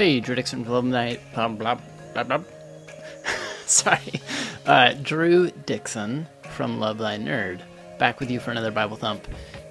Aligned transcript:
Hey, 0.00 0.18
Drew 0.18 0.34
Dixon 0.34 0.64
from 0.64 0.72
Love 0.72 0.84
Night. 0.86 1.20
Blah, 1.34 1.48
blah, 1.48 1.78
blah, 2.14 2.22
blah. 2.22 2.40
Sorry. 3.66 4.22
Uh, 4.64 4.94
Drew 4.94 5.50
Dixon 5.50 6.26
from 6.52 6.80
Love 6.80 6.96
Thy 6.96 7.18
Nerd. 7.18 7.60
Back 7.98 8.18
with 8.18 8.30
you 8.30 8.40
for 8.40 8.50
another 8.50 8.70
Bible 8.70 8.96
Thump. 8.96 9.28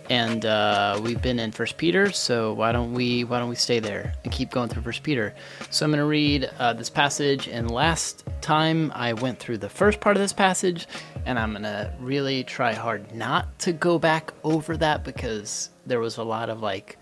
And 0.07 0.45
uh, 0.45 0.99
we've 1.01 1.19
been 1.19 1.39
in 1.39 1.51
First 1.51 1.77
Peter, 1.77 2.11
so 2.11 2.53
why 2.53 2.71
don't 2.71 2.93
we 2.93 3.23
why 3.23 3.39
don't 3.39 3.49
we 3.49 3.55
stay 3.55 3.79
there 3.79 4.13
and 4.23 4.31
keep 4.31 4.51
going 4.51 4.69
through 4.69 4.83
First 4.83 5.01
Peter? 5.01 5.33
So 5.71 5.83
I'm 5.83 5.89
going 5.89 5.97
to 5.97 6.05
read 6.05 6.47
uh, 6.59 6.73
this 6.73 6.91
passage. 6.91 7.47
And 7.47 7.71
last 7.71 8.23
time 8.39 8.91
I 8.93 9.13
went 9.13 9.39
through 9.39 9.57
the 9.57 9.67
first 9.67 9.99
part 9.99 10.15
of 10.15 10.21
this 10.21 10.31
passage, 10.31 10.85
and 11.25 11.39
I'm 11.39 11.53
going 11.53 11.63
to 11.63 11.91
really 11.99 12.43
try 12.43 12.73
hard 12.73 13.15
not 13.15 13.57
to 13.61 13.73
go 13.73 13.97
back 13.97 14.31
over 14.43 14.77
that 14.77 15.03
because 15.03 15.71
there 15.87 15.99
was 15.99 16.17
a 16.17 16.23
lot 16.23 16.51
of 16.51 16.61
like 16.61 16.99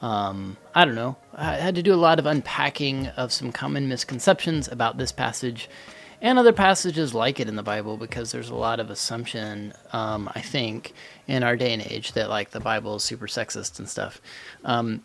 um, 0.00 0.56
I 0.74 0.84
don't 0.84 0.94
know. 0.94 1.16
I 1.34 1.54
had 1.54 1.74
to 1.74 1.82
do 1.82 1.94
a 1.94 1.96
lot 1.96 2.18
of 2.18 2.26
unpacking 2.26 3.08
of 3.08 3.32
some 3.32 3.52
common 3.52 3.88
misconceptions 3.88 4.68
about 4.68 4.96
this 4.96 5.12
passage 5.12 5.68
and 6.20 6.38
other 6.38 6.52
passages 6.52 7.14
like 7.14 7.38
it 7.38 7.48
in 7.48 7.56
the 7.56 7.62
Bible 7.62 7.96
because 7.96 8.32
there's 8.32 8.50
a 8.50 8.54
lot 8.54 8.80
of 8.80 8.90
assumption, 8.90 9.72
um, 9.92 10.30
I 10.34 10.40
think, 10.40 10.92
in 11.26 11.42
our 11.42 11.56
day 11.56 11.72
and 11.72 11.82
age 11.82 12.12
that 12.12 12.28
like 12.28 12.50
the 12.50 12.60
Bible 12.60 12.96
is 12.96 13.04
super 13.04 13.26
sexist 13.26 13.78
and 13.78 13.88
stuff. 13.88 14.20
Um, 14.64 15.02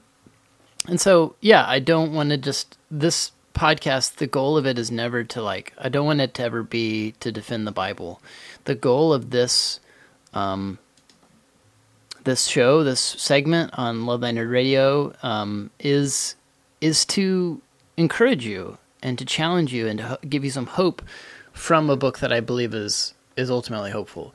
and 0.87 0.99
so, 0.99 1.35
yeah, 1.39 1.65
I 1.67 1.79
don't 1.79 2.13
want 2.13 2.31
to 2.31 2.37
just 2.37 2.77
this 2.89 3.31
podcast. 3.53 4.15
The 4.15 4.27
goal 4.27 4.57
of 4.57 4.65
it 4.65 4.79
is 4.79 4.91
never 4.91 5.23
to 5.23 5.41
like. 5.41 5.73
I 5.77 5.89
don't 5.89 6.05
want 6.05 6.21
it 6.21 6.33
to 6.35 6.43
ever 6.43 6.63
be 6.63 7.13
to 7.19 7.31
defend 7.31 7.67
the 7.67 7.71
Bible. 7.71 8.21
The 8.65 8.75
goal 8.75 9.13
of 9.13 9.29
this 9.29 9.79
um, 10.33 10.79
this 12.23 12.45
show, 12.45 12.83
this 12.83 12.99
segment 12.99 13.71
on 13.77 14.05
Love 14.05 14.21
Thy 14.21 14.31
Nerd 14.31 14.51
Radio, 14.51 15.13
um, 15.23 15.69
is 15.79 16.35
is 16.81 17.05
to 17.05 17.61
encourage 17.97 18.45
you 18.45 18.77
and 19.01 19.17
to 19.17 19.25
challenge 19.25 19.73
you 19.73 19.87
and 19.87 19.99
to 19.99 20.05
ho- 20.05 20.17
give 20.27 20.43
you 20.43 20.49
some 20.49 20.65
hope 20.65 21.01
from 21.51 21.89
a 21.89 21.95
book 21.95 22.19
that 22.19 22.33
I 22.33 22.39
believe 22.39 22.73
is 22.73 23.13
is 23.35 23.49
ultimately 23.49 23.91
hopeful. 23.91 24.33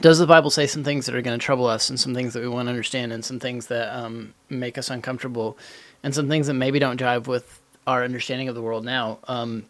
Does 0.00 0.18
the 0.18 0.26
Bible 0.26 0.50
say 0.50 0.66
some 0.66 0.84
things 0.84 1.06
that 1.06 1.14
are 1.14 1.22
going 1.22 1.38
to 1.38 1.44
trouble 1.44 1.66
us, 1.66 1.90
and 1.90 1.98
some 1.98 2.14
things 2.14 2.32
that 2.32 2.42
we 2.42 2.48
want 2.48 2.66
to 2.66 2.70
understand, 2.70 3.12
and 3.12 3.24
some 3.24 3.40
things 3.40 3.66
that 3.66 3.94
um, 3.94 4.34
make 4.48 4.78
us 4.78 4.88
uncomfortable, 4.88 5.58
and 6.02 6.14
some 6.14 6.28
things 6.28 6.46
that 6.46 6.54
maybe 6.54 6.78
don't 6.78 7.00
jive 7.00 7.26
with 7.26 7.60
our 7.86 8.04
understanding 8.04 8.48
of 8.48 8.54
the 8.54 8.62
world 8.62 8.84
now? 8.84 9.18
Um, 9.26 9.66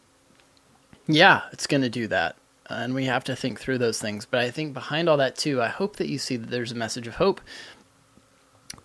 yeah, 1.07 1.43
it's 1.53 1.67
going 1.67 1.83
to 1.83 1.89
do 1.89 2.07
that 2.09 2.37
and 2.71 2.95
we 2.95 3.05
have 3.05 3.25
to 3.25 3.37
think 3.37 3.61
through 3.61 3.79
those 3.79 4.01
things. 4.01 4.27
But 4.27 4.41
I 4.41 4.51
think 4.51 4.75
behind 4.75 5.09
all 5.09 5.17
that 5.19 5.37
too, 5.37 5.61
I 5.61 5.69
hope 5.69 5.97
that 5.97 6.09
you 6.09 6.19
see 6.19 6.37
that 6.37 6.51
there's 6.51 6.73
a 6.73 6.77
message 6.77 7.07
of 7.07 7.17
hope. 7.17 7.41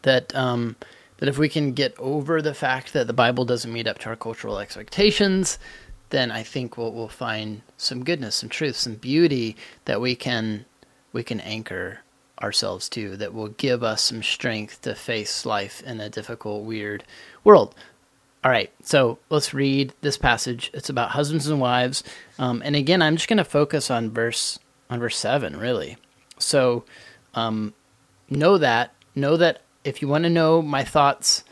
That 0.01 0.35
um, 0.35 0.75
that 1.17 1.29
if 1.29 1.37
we 1.37 1.49
can 1.49 1.73
get 1.73 1.95
over 1.97 2.41
the 2.41 2.53
fact 2.53 2.93
that 2.93 3.07
the 3.07 3.13
Bible 3.13 3.45
doesn't 3.45 3.71
meet 3.71 3.87
up 3.87 3.99
to 3.99 4.09
our 4.09 4.15
cultural 4.15 4.59
expectations, 4.59 5.57
then 6.09 6.31
I 6.31 6.43
think 6.43 6.77
we'll 6.77 6.91
we'll 6.91 7.07
find 7.07 7.61
some 7.77 8.03
goodness, 8.03 8.35
some 8.35 8.49
truth, 8.49 8.75
some 8.75 8.95
beauty 8.95 9.55
that 9.85 10.01
we 10.01 10.15
can 10.15 10.65
we 11.13 11.23
can 11.23 11.39
anchor 11.41 11.99
ourselves 12.41 12.89
to 12.89 13.15
that 13.17 13.33
will 13.33 13.47
give 13.47 13.83
us 13.83 14.01
some 14.01 14.21
strength 14.21 14.81
to 14.81 14.93
face 14.93 15.45
life 15.45 15.81
in 15.83 15.99
a 15.99 16.09
difficult, 16.09 16.65
weird 16.65 17.03
world. 17.43 17.73
All 18.45 18.51
right, 18.51 18.71
so 18.83 19.17
let's 19.31 19.55
read 19.55 19.91
this 20.01 20.19
passage. 20.19 20.69
It's 20.71 20.89
about 20.89 21.09
husbands 21.09 21.47
and 21.47 21.59
wives, 21.59 22.03
um, 22.37 22.61
and 22.63 22.75
again, 22.75 23.01
I'm 23.01 23.15
just 23.15 23.27
going 23.27 23.37
to 23.37 23.43
focus 23.43 23.89
on 23.89 24.11
verse 24.11 24.59
on 24.87 24.99
verse 24.99 25.17
seven, 25.17 25.57
really. 25.57 25.97
So, 26.37 26.83
um, 27.33 27.73
know 28.29 28.59
that 28.59 28.93
know 29.15 29.35
that 29.35 29.63
if 29.83 29.99
you 29.99 30.07
want 30.07 30.25
to 30.25 30.29
know 30.29 30.61
my 30.61 30.83
thoughts 30.83 31.43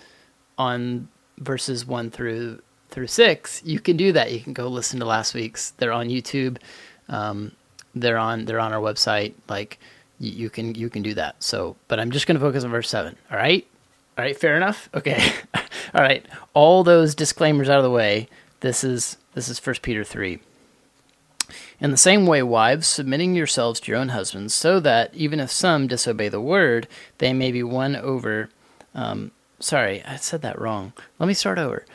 on 0.55 1.07
verses 1.39 1.83
one 1.83 2.11
through 2.11 2.61
through 2.91 3.07
six, 3.07 3.63
you 3.65 3.79
can 3.79 3.97
do 3.97 4.11
that. 4.11 4.31
You 4.31 4.41
can 4.41 4.53
go 4.53 4.67
listen 4.67 4.99
to 4.99 5.05
last 5.07 5.33
week's. 5.33 5.71
They're 5.71 5.91
on 5.91 6.09
YouTube. 6.09 6.57
Um, 7.09 7.53
they're 7.95 8.19
on 8.19 8.45
they're 8.45 8.59
on 8.59 8.71
our 8.71 8.79
website. 8.79 9.33
Like 9.49 9.79
you, 10.19 10.31
you 10.31 10.49
can 10.51 10.75
you 10.75 10.91
can 10.91 11.01
do 11.01 11.15
that. 11.15 11.41
So, 11.41 11.75
but 11.87 11.99
I'm 11.99 12.11
just 12.11 12.27
going 12.27 12.35
to 12.35 12.45
focus 12.45 12.63
on 12.63 12.69
verse 12.69 12.87
seven. 12.87 13.15
All 13.31 13.37
right. 13.37 13.65
All 14.15 14.23
right, 14.23 14.37
fair 14.37 14.55
enough. 14.55 14.89
Okay. 14.93 15.33
All 15.93 16.01
right. 16.01 16.25
All 16.53 16.83
those 16.83 17.15
disclaimers 17.15 17.69
out 17.69 17.77
of 17.77 17.83
the 17.83 17.89
way. 17.89 18.27
This 18.59 18.83
is 18.83 19.17
this 19.33 19.49
is 19.49 19.59
First 19.59 19.81
Peter 19.81 20.03
3. 20.03 20.39
In 21.79 21.91
the 21.91 21.97
same 21.97 22.25
way, 22.25 22.43
wives, 22.43 22.87
submitting 22.87 23.35
yourselves 23.35 23.79
to 23.81 23.91
your 23.91 23.99
own 23.99 24.09
husbands, 24.09 24.53
so 24.53 24.79
that 24.79 25.13
even 25.13 25.39
if 25.39 25.51
some 25.51 25.87
disobey 25.87 26.29
the 26.29 26.39
word, 26.39 26.87
they 27.17 27.33
may 27.33 27.51
be 27.51 27.63
won 27.63 27.95
over. 27.95 28.49
Um, 28.95 29.31
sorry, 29.59 30.03
I 30.03 30.15
said 30.17 30.41
that 30.43 30.59
wrong. 30.59 30.93
Let 31.19 31.27
me 31.27 31.33
start 31.33 31.57
over. 31.57 31.85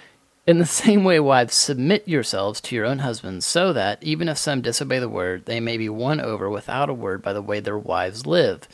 In 0.46 0.58
the 0.58 0.66
same 0.82 1.04
way, 1.04 1.20
wives, 1.20 1.54
submit 1.54 2.08
yourselves 2.08 2.60
to 2.62 2.74
your 2.74 2.86
own 2.86 2.98
husbands, 2.98 3.46
so 3.46 3.72
that 3.72 4.02
even 4.02 4.28
if 4.28 4.36
some 4.36 4.60
disobey 4.60 4.98
the 4.98 5.08
word, 5.08 5.46
they 5.46 5.60
may 5.60 5.76
be 5.76 5.88
won 5.88 6.20
over 6.20 6.50
without 6.50 6.90
a 6.90 6.94
word 6.94 7.22
by 7.22 7.32
the 7.32 7.42
way 7.42 7.60
their 7.60 7.78
wives 7.78 8.26
live, 8.26 8.68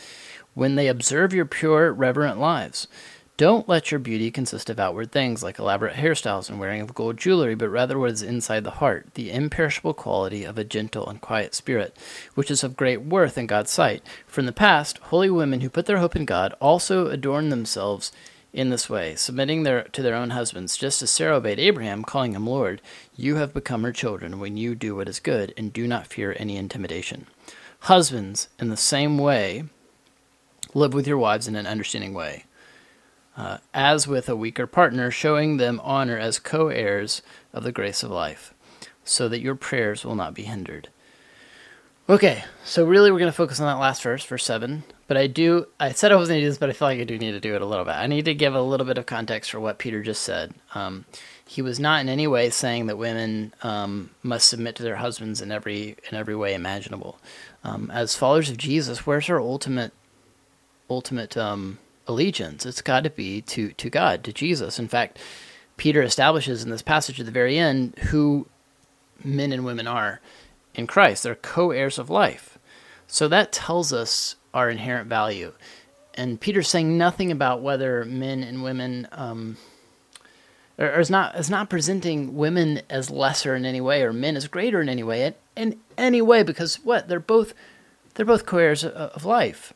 when 0.55 0.75
they 0.75 0.89
observe 0.89 1.35
your 1.35 1.47
pure, 1.47 1.93
reverent 1.93 2.41
lives. 2.41 2.89
Don't 3.37 3.69
let 3.69 3.91
your 3.91 3.99
beauty 3.99 4.31
consist 4.31 4.71
of 4.71 4.79
outward 4.79 5.11
things 5.11 5.43
like 5.43 5.59
elaborate 5.59 5.97
hairstyles 5.97 6.49
and 6.49 6.61
wearing 6.61 6.81
of 6.81 6.95
gold 6.95 7.17
jewelry, 7.17 7.57
but 7.57 7.69
rather 7.69 7.99
what 7.99 8.13
is 8.13 8.23
inside 8.23 8.63
the 8.63 8.79
heart, 8.79 9.09
the 9.15 9.33
imperishable 9.33 9.93
quality 9.93 10.45
of 10.45 10.57
a 10.57 10.63
gentle 10.63 11.09
and 11.09 11.21
quiet 11.21 11.53
spirit, 11.53 11.97
which 12.37 12.49
is 12.49 12.63
of 12.63 12.77
great 12.77 13.03
worth 13.03 13.37
in 13.37 13.49
God's 13.49 13.73
sight. 13.73 14.05
For 14.29 14.39
in 14.39 14.47
the 14.47 14.53
past, 14.53 14.99
holy 14.99 15.31
women 15.31 15.63
who 15.63 15.69
put 15.69 15.87
their 15.87 15.99
hope 15.99 16.15
in 16.15 16.25
God 16.27 16.55
also 16.61 17.09
adorned 17.09 17.51
themselves 17.51 18.13
in 18.53 18.71
this 18.71 18.89
way, 18.89 19.17
submitting 19.17 19.65
their, 19.65 19.83
to 19.83 20.01
their 20.01 20.15
own 20.15 20.31
husbands, 20.31 20.77
just 20.77 21.03
as 21.03 21.11
Sarah 21.11 21.39
obeyed 21.39 21.59
Abraham, 21.59 22.05
calling 22.05 22.35
him 22.35 22.47
Lord. 22.47 22.81
You 23.17 23.35
have 23.35 23.53
become 23.53 23.83
her 23.83 23.93
children 23.93 24.39
when 24.39 24.57
you 24.57 24.77
do 24.77 24.95
what 24.95 25.09
is 25.09 25.19
good 25.19 25.53
and 25.57 25.73
do 25.73 25.89
not 25.89 26.07
fear 26.07 26.37
any 26.39 26.57
intimidation. 26.57 27.27
Husbands, 27.81 28.47
in 28.61 28.69
the 28.69 28.77
same 28.77 29.19
way, 29.19 29.65
live 30.73 30.95
with 30.95 31.09
your 31.09 31.19
wives 31.19 31.49
in 31.49 31.57
an 31.57 31.67
understanding 31.67 32.15
way 32.15 32.45
uh, 33.37 33.59
as 33.73 34.07
with 34.07 34.29
a 34.29 34.37
weaker 34.37 34.67
partner, 34.67 35.11
showing 35.11 35.57
them 35.57 35.81
honor 35.83 36.19
as 36.19 36.39
co 36.39 36.69
heirs 36.69 37.23
of 37.53 37.65
the 37.65 37.73
grace 37.73 38.03
of 38.03 38.11
life, 38.11 38.55
so 39.05 39.29
that 39.29 39.41
your 39.41 39.55
prayers 39.55 40.05
will 40.05 40.15
not 40.15 40.35
be 40.35 40.43
hindered. 40.43 40.89
Okay, 42.07 42.45
so 42.65 42.85
really 42.85 43.11
we're 43.11 43.19
going 43.19 43.31
to 43.31 43.37
focus 43.37 43.61
on 43.61 43.67
that 43.67 43.81
last 43.81 44.03
verse, 44.03 44.23
verse 44.25 44.45
7. 44.45 44.85
But 45.07 45.17
I 45.17 45.27
do, 45.27 45.69
I 45.81 45.93
said 45.93 46.13
I 46.13 46.17
wasn't 46.17 46.35
going 46.35 46.41
to 46.43 46.47
do 46.47 46.51
this, 46.51 46.59
but 46.59 46.69
I 46.69 46.75
feel 46.75 46.89
like 46.89 47.01
I 47.01 47.05
do 47.05 47.19
need 47.19 47.33
to 47.33 47.41
do 47.41 47.55
it 47.55 47.63
a 47.63 47.67
little 47.67 47.87
bit. 47.87 47.93
I 47.93 48.07
need 48.07 48.27
to 48.27 48.35
give 48.35 48.55
a 48.55 48.61
little 48.61 48.85
bit 48.85 48.99
of 48.99 49.07
context 49.07 49.51
for 49.51 49.59
what 49.59 49.79
Peter 49.79 50.03
just 50.03 50.23
said. 50.23 50.53
Um, 50.75 51.07
he 51.47 51.63
was 51.63 51.81
not 51.81 52.03
in 52.03 52.11
any 52.11 52.27
way 52.27 52.51
saying 52.51 52.87
that 52.87 52.99
women 52.99 53.55
um, 53.63 54.11
must 54.23 54.49
submit 54.49 54.77
to 54.77 54.83
their 54.83 54.97
husbands 54.97 55.41
in 55.41 55.51
every 55.51 55.97
in 56.11 56.17
every 56.17 56.35
way 56.35 56.55
imaginable. 56.55 57.19
Um, 57.63 57.91
as 57.91 58.17
followers 58.17 58.51
of 58.51 58.57
Jesus, 58.57 59.07
where's 59.07 59.29
our 59.31 59.41
ultimate 59.41 59.93
ultimate 60.89 61.37
um, 61.37 61.79
allegiance. 62.07 62.67
It's 62.67 62.83
got 62.83 63.05
to 63.05 63.11
be 63.11 63.41
to, 63.43 63.73
to 63.73 63.91
God, 63.91 64.25
to 64.25 64.33
Jesus. 64.33 64.79
In 64.79 64.89
fact, 64.89 65.19
Peter 65.77 66.03
establishes 66.03 66.63
in 66.63 66.71
this 66.71 66.83
passage 66.83 67.19
at 67.21 67.27
the 67.27 67.33
very 67.33 67.59
end 67.59 67.97
who 68.11 68.47
men 69.23 69.53
and 69.53 69.65
women 69.65 69.87
are 69.87 70.21
in 70.75 70.87
Christ. 70.87 71.23
They're 71.23 71.35
co 71.35 71.71
heirs 71.71 71.99
of 71.99 72.11
life. 72.11 72.59
So 73.07 73.29
that 73.29 73.53
tells 73.53 73.93
us 73.93 74.37
our 74.53 74.71
inherent 74.71 75.09
value. 75.09 75.53
And 76.15 76.41
Peter's 76.41 76.69
saying 76.69 76.97
nothing 76.97 77.33
about 77.33 77.61
whether 77.61 78.05
men 78.05 78.43
and 78.43 78.63
women. 78.63 79.09
Um, 79.13 79.57
or 80.79 81.01
is 81.01 81.11
not 81.11 81.37
is 81.37 81.51
not 81.51 81.71
presenting 81.71 82.35
women 82.35 82.83
as 82.91 83.11
lesser 83.11 83.55
in 83.55 83.65
any 83.65 83.81
way 83.81 84.03
or 84.03 84.13
men 84.13 84.37
as 84.37 84.49
greater 84.49 84.81
in 84.81 84.89
any 84.89 85.03
way 85.03 85.27
in, 85.27 85.35
in 85.57 85.81
any 85.97 86.21
way 86.21 86.43
because 86.43 86.77
what 86.77 87.09
they're 87.09 87.21
both 87.21 87.55
they're 88.15 88.27
both 88.27 88.47
co-heirs 88.47 88.85
of 88.85 89.25
life 89.25 89.73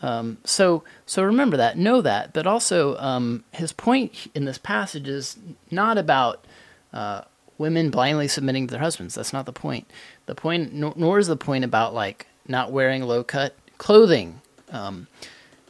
um, 0.00 0.38
so, 0.44 0.84
so 1.06 1.22
remember 1.22 1.56
that, 1.56 1.76
know 1.76 2.00
that, 2.00 2.32
but 2.32 2.46
also 2.46 2.96
um, 2.98 3.44
his 3.52 3.72
point 3.72 4.30
in 4.34 4.44
this 4.44 4.58
passage 4.58 5.08
is 5.08 5.36
not 5.70 5.98
about 5.98 6.44
uh, 6.92 7.22
women 7.58 7.90
blindly 7.90 8.28
submitting 8.28 8.66
to 8.66 8.72
their 8.72 8.80
husbands. 8.80 9.14
That's 9.14 9.32
not 9.32 9.46
the 9.46 9.52
point. 9.52 9.90
The 10.26 10.34
point, 10.34 10.72
nor, 10.72 10.92
nor 10.96 11.18
is 11.18 11.26
the 11.26 11.36
point 11.36 11.64
about 11.64 11.94
like 11.94 12.26
not 12.46 12.70
wearing 12.70 13.02
low 13.02 13.24
cut 13.24 13.54
clothing. 13.78 14.40
Um, 14.70 15.08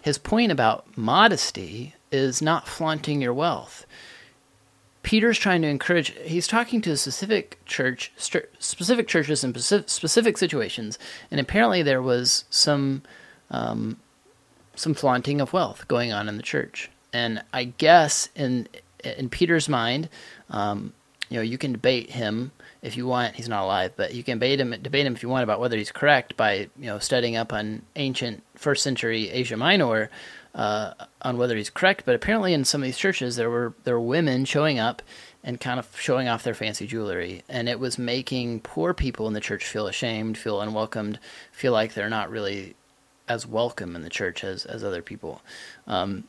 his 0.02 0.19
point 0.19 0.52
about 0.52 0.96
modesty 0.96 1.94
is 2.12 2.42
not 2.42 2.69
flaunting 2.69 3.22
your 3.22 3.34
wealth. 3.34 3.86
Peter's 5.02 5.38
trying 5.38 5.62
to 5.62 5.69
encourage. 5.69 6.10
He's 6.25 6.46
talking 6.46 6.82
to 6.82 6.90
a 6.90 6.96
specific 6.96 7.64
church, 7.64 8.12
specific 8.19 9.08
churches 9.08 9.42
in 9.42 9.54
specific 9.54 10.36
situations, 10.36 10.98
and 11.30 11.40
apparently 11.40 11.82
there 11.82 12.02
was 12.02 12.44
some 12.50 13.02
um, 13.50 13.98
some 14.78 14.94
flaunting 14.94 15.40
of 15.40 15.52
wealth 15.52 15.86
going 15.88 16.12
on 16.12 16.28
in 16.28 16.36
the 16.36 16.42
church. 16.42 16.90
And 17.12 17.42
I 17.52 17.64
guess 17.64 18.28
in 18.34 18.69
in 19.04 19.28
Peter's 19.28 19.69
mind, 19.69 20.08
um, 20.50 20.92
you 21.28 21.36
know, 21.36 21.42
you 21.42 21.58
can 21.58 21.72
debate 21.72 22.10
him 22.10 22.52
if 22.82 22.96
you 22.96 23.06
want. 23.06 23.36
He's 23.36 23.48
not 23.48 23.64
alive, 23.64 23.92
but 23.96 24.14
you 24.14 24.22
can 24.22 24.38
debate 24.38 24.60
him 24.60 24.75
debate 24.82 25.06
him 25.06 25.14
if 25.14 25.22
you 25.22 25.28
want 25.28 25.44
about 25.44 25.60
whether 25.60 25.76
he's 25.76 25.92
correct 25.92 26.36
by 26.36 26.69
you 26.78 26.86
know 26.86 26.98
studying 26.98 27.36
up 27.36 27.52
on 27.52 27.82
ancient 27.96 28.42
first 28.54 28.82
century 28.82 29.30
Asia 29.30 29.56
Minor. 29.56 30.10
uh, 30.54 30.92
on 31.22 31.36
whether 31.38 31.56
he's 31.56 31.70
correct, 31.70 32.02
but 32.04 32.14
apparently 32.14 32.52
in 32.52 32.64
some 32.64 32.82
of 32.82 32.86
these 32.86 32.98
churches 32.98 33.36
there 33.36 33.50
were 33.50 33.75
there 33.84 33.94
were 33.94 34.00
women 34.06 34.44
showing 34.44 34.78
up 34.78 35.02
and 35.44 35.60
kind 35.60 35.78
of 35.78 35.88
showing 36.00 36.26
off 36.28 36.42
their 36.42 36.54
fancy 36.54 36.86
jewelry, 36.86 37.42
and 37.48 37.69
it 37.69 37.78
was 37.78 37.96
making 37.98 38.60
poor 38.60 38.92
people 38.92 39.28
in 39.28 39.34
the 39.34 39.40
church 39.40 39.64
feel 39.64 39.86
ashamed, 39.86 40.36
feel 40.36 40.60
unwelcomed, 40.60 41.19
feel 41.52 41.72
like 41.72 41.94
they're 41.94 42.10
not 42.10 42.30
really 42.30 42.75
as 43.28 43.46
welcome 43.46 43.94
in 43.94 44.02
the 44.02 44.10
church 44.10 44.44
as 44.44 44.64
as 44.64 44.82
other 44.82 45.02
people. 45.02 45.42
Um, 45.86 46.25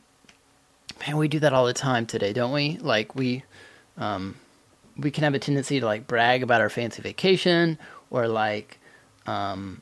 man, 1.06 1.16
we 1.16 1.28
do 1.28 1.38
that 1.40 1.52
all 1.52 1.66
the 1.66 1.72
time 1.72 2.06
today, 2.06 2.32
don't 2.32 2.52
we? 2.52 2.78
Like 2.78 3.14
we. 3.14 3.44
Um, 3.98 4.36
we 4.96 5.10
can 5.10 5.24
have 5.24 5.34
a 5.34 5.38
tendency 5.38 5.80
to 5.80 5.86
like 5.86 6.06
brag 6.06 6.42
about 6.42 6.60
our 6.60 6.68
fancy 6.68 7.02
vacation 7.02 7.78
or 8.10 8.28
like 8.28 8.78
um, 9.26 9.80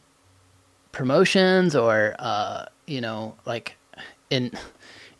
promotions 0.93 1.75
or 1.75 2.15
uh, 2.19 2.67
you 2.87 3.01
know 3.01 3.35
like 3.45 3.77
in 4.31 4.53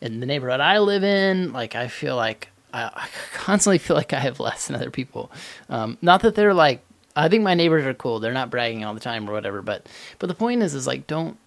in 0.01 0.19
the 0.19 0.25
neighborhood 0.25 0.59
I 0.59 0.79
live 0.79 1.03
in 1.03 1.53
like 1.53 1.75
I 1.75 1.87
feel 1.87 2.15
like 2.15 2.49
I, 2.73 2.83
I 2.85 3.07
constantly 3.33 3.77
feel 3.77 3.95
like 3.95 4.13
I 4.13 4.19
have 4.19 4.39
less 4.39 4.67
than 4.67 4.75
other 4.75 4.91
people 4.91 5.31
um, 5.69 5.97
not 6.01 6.21
that 6.21 6.35
they're 6.35 6.53
like 6.53 6.81
I 7.15 7.27
think 7.27 7.43
my 7.43 7.53
neighbors 7.53 7.85
are 7.85 7.93
cool 7.93 8.19
they're 8.19 8.33
not 8.33 8.49
bragging 8.49 8.85
all 8.85 8.93
the 8.93 8.99
time 8.99 9.29
or 9.29 9.33
whatever 9.33 9.61
but 9.61 9.87
but 10.19 10.27
the 10.27 10.35
point 10.35 10.61
is 10.63 10.73
is 10.73 10.87
like 10.87 11.07
don't 11.07 11.37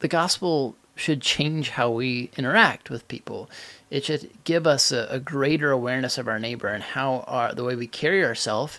the 0.00 0.08
gospel 0.08 0.74
should 0.96 1.22
change 1.22 1.70
how 1.70 1.90
we 1.90 2.30
interact 2.36 2.90
with 2.90 3.08
people 3.08 3.48
it 3.90 4.04
should 4.04 4.30
give 4.44 4.66
us 4.66 4.92
a, 4.92 5.06
a 5.10 5.18
greater 5.18 5.70
awareness 5.70 6.16
of 6.16 6.28
our 6.28 6.38
neighbor 6.38 6.68
and 6.68 6.82
how 6.82 7.24
our, 7.26 7.54
the 7.54 7.64
way 7.64 7.74
we 7.74 7.88
carry 7.88 8.24
ourselves 8.24 8.78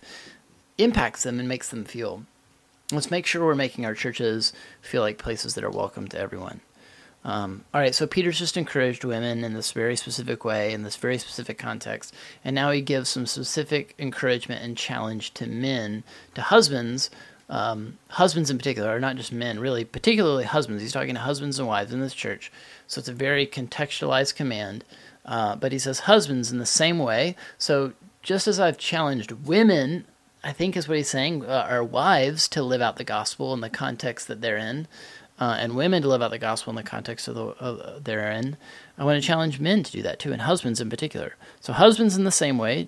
impacts 0.77 1.23
them 1.23 1.39
and 1.39 1.47
makes 1.47 1.69
them 1.69 1.83
feel. 1.83 2.23
Let's 2.91 3.11
make 3.11 3.25
sure 3.25 3.45
we're 3.45 3.55
making 3.55 3.85
our 3.85 3.93
churches 3.93 4.53
feel 4.81 5.01
like 5.01 5.17
places 5.17 5.53
that 5.55 5.63
are 5.63 5.69
welcome 5.69 6.07
to 6.09 6.19
everyone. 6.19 6.61
Um, 7.23 7.65
all 7.73 7.81
right, 7.81 7.93
so 7.93 8.07
Peter's 8.07 8.39
just 8.39 8.57
encouraged 8.57 9.03
women 9.03 9.43
in 9.43 9.53
this 9.53 9.73
very 9.73 9.95
specific 9.95 10.43
way, 10.43 10.73
in 10.73 10.81
this 10.81 10.95
very 10.95 11.19
specific 11.19 11.59
context, 11.59 12.15
and 12.43 12.55
now 12.55 12.71
he 12.71 12.81
gives 12.81 13.09
some 13.09 13.27
specific 13.27 13.93
encouragement 13.99 14.63
and 14.63 14.75
challenge 14.75 15.31
to 15.35 15.45
men, 15.45 16.03
to 16.33 16.41
husbands, 16.41 17.11
um, 17.51 17.97
husbands 18.09 18.49
in 18.49 18.57
particular, 18.57 18.95
or 18.95 18.99
not 18.99 19.17
just 19.17 19.31
men, 19.31 19.59
really, 19.59 19.83
particularly 19.83 20.45
husbands. 20.45 20.81
He's 20.81 20.93
talking 20.93 21.15
to 21.15 21.21
husbands 21.21 21.59
and 21.59 21.67
wives 21.67 21.93
in 21.93 21.99
this 21.99 22.13
church, 22.13 22.51
so 22.87 22.99
it's 22.99 23.09
a 23.09 23.13
very 23.13 23.45
contextualized 23.45 24.35
command. 24.35 24.83
Uh, 25.25 25.55
but 25.55 25.71
he 25.71 25.77
says 25.77 25.99
husbands 26.01 26.51
in 26.51 26.57
the 26.57 26.65
same 26.65 26.97
way. 26.97 27.35
So 27.59 27.93
just 28.23 28.47
as 28.47 28.59
I've 28.59 28.77
challenged 28.77 29.31
women, 29.31 30.05
I 30.43 30.53
think 30.53 30.75
is 30.75 30.87
what 30.87 30.97
he's 30.97 31.09
saying, 31.09 31.45
uh, 31.45 31.67
our 31.69 31.83
wives 31.83 32.47
to 32.49 32.63
live 32.63 32.81
out 32.81 32.95
the 32.95 33.03
gospel 33.03 33.53
in 33.53 33.61
the 33.61 33.69
context 33.69 34.27
that 34.29 34.41
they're 34.41 34.57
in, 34.57 34.87
uh, 35.39 35.57
and 35.59 35.75
women 35.75 36.01
to 36.03 36.07
live 36.07 36.21
out 36.21 36.31
the 36.31 36.37
gospel 36.37 36.71
in 36.71 36.75
the 36.75 36.83
context 36.83 37.27
of 37.27 37.35
the 37.35 37.45
uh, 37.47 37.99
they're 38.01 38.31
in. 38.31 38.57
I 38.97 39.03
want 39.03 39.21
to 39.21 39.27
challenge 39.27 39.59
men 39.59 39.83
to 39.83 39.91
do 39.91 40.01
that 40.03 40.19
too, 40.19 40.31
and 40.31 40.43
husbands 40.43 40.79
in 40.79 40.89
particular. 40.89 41.35
So 41.59 41.73
husbands 41.73 42.15
in 42.15 42.23
the 42.23 42.31
same 42.31 42.57
way, 42.57 42.87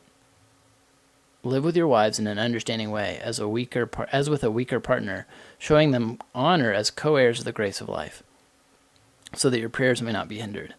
live 1.43 1.63
with 1.63 1.75
your 1.75 1.87
wives 1.87 2.19
in 2.19 2.27
an 2.27 2.39
understanding 2.39 2.91
way, 2.91 3.19
as 3.21 3.39
a 3.39 3.47
weaker 3.47 3.85
par- 3.85 4.09
as 4.11 4.29
with 4.29 4.43
a 4.43 4.51
weaker 4.51 4.79
partner, 4.79 5.27
showing 5.59 5.91
them 5.91 6.19
honor 6.33 6.71
as 6.71 6.89
co-heirs 6.89 7.39
of 7.39 7.45
the 7.45 7.51
grace 7.51 7.81
of 7.81 7.89
life 7.89 8.23
so 9.35 9.49
that 9.49 9.59
your 9.59 9.69
prayers 9.69 10.01
may 10.01 10.11
not 10.11 10.27
be 10.27 10.39
hindered. 10.39 10.75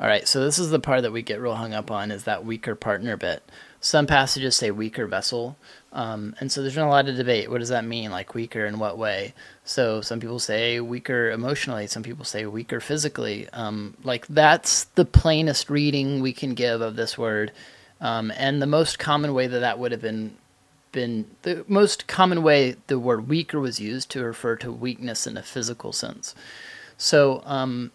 All 0.00 0.06
right, 0.06 0.28
so 0.28 0.44
this 0.44 0.58
is 0.58 0.70
the 0.70 0.78
part 0.78 1.02
that 1.02 1.12
we 1.12 1.22
get 1.22 1.40
real 1.40 1.56
hung 1.56 1.74
up 1.74 1.90
on 1.90 2.10
is 2.12 2.24
that 2.24 2.44
weaker 2.44 2.74
partner 2.74 3.16
bit. 3.16 3.42
Some 3.80 4.06
passages 4.06 4.56
say 4.56 4.70
weaker 4.70 5.06
vessel, 5.06 5.56
um, 5.92 6.34
and 6.40 6.50
so 6.50 6.62
there's 6.62 6.74
been 6.74 6.84
a 6.84 6.88
lot 6.88 7.08
of 7.08 7.16
debate. 7.16 7.50
What 7.50 7.58
does 7.58 7.68
that 7.68 7.84
mean? 7.84 8.10
Like 8.10 8.34
weaker 8.34 8.64
in 8.64 8.78
what 8.78 8.98
way? 8.98 9.34
So 9.64 10.00
some 10.00 10.20
people 10.20 10.38
say 10.38 10.80
weaker 10.80 11.30
emotionally. 11.30 11.86
Some 11.86 12.02
people 12.02 12.24
say 12.24 12.46
weaker 12.46 12.80
physically. 12.80 13.48
Um, 13.52 13.96
like 14.04 14.26
that's 14.28 14.84
the 14.84 15.04
plainest 15.04 15.68
reading 15.68 16.20
we 16.20 16.32
can 16.32 16.54
give 16.54 16.80
of 16.80 16.96
this 16.96 17.18
word, 17.18 17.52
um, 18.00 18.32
and 18.36 18.62
the 18.62 18.66
most 18.66 18.98
common 18.98 19.34
way 19.34 19.46
that 19.46 19.60
that 19.60 19.78
would 19.78 19.92
have 19.92 20.02
been 20.02 20.36
been 20.92 21.26
the 21.42 21.64
most 21.68 22.06
common 22.06 22.42
way 22.42 22.74
the 22.86 22.98
word 22.98 23.28
weaker 23.28 23.60
was 23.60 23.78
used 23.78 24.10
to 24.10 24.24
refer 24.24 24.56
to 24.56 24.72
weakness 24.72 25.26
in 25.26 25.36
a 25.36 25.42
physical 25.42 25.92
sense. 25.92 26.34
So 26.96 27.42
um, 27.44 27.92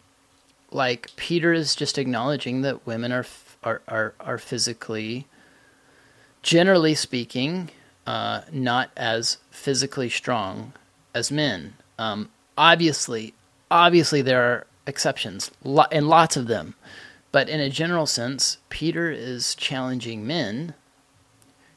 like 0.72 1.12
Peter 1.16 1.54
is 1.54 1.76
just 1.76 1.98
acknowledging 1.98 2.62
that 2.62 2.86
women 2.86 3.12
are 3.12 3.26
are 3.64 3.82
are, 3.88 4.14
are 4.20 4.38
physically, 4.38 5.28
generally 6.42 6.96
speaking, 6.96 7.70
uh, 8.06 8.42
not 8.52 8.92
as 8.96 9.38
physically 9.52 10.10
strong 10.10 10.74
as 11.14 11.32
men. 11.32 11.76
Um, 11.98 12.30
obviously, 12.58 13.34
obviously 13.72 14.22
there 14.22 14.42
are 14.42 14.68
exceptions, 14.86 15.52
and 15.64 16.08
lots 16.08 16.38
of 16.38 16.48
them. 16.48 16.76
But 17.34 17.50
in 17.50 17.60
a 17.60 17.70
general 17.70 18.06
sense, 18.06 18.60
Peter 18.70 19.12
is 19.12 19.56
challenging 19.56 20.26
men. 20.26 20.74